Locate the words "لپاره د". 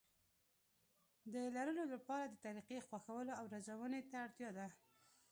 1.93-2.33